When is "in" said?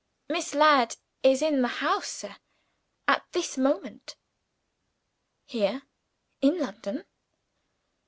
1.43-1.61, 6.41-6.57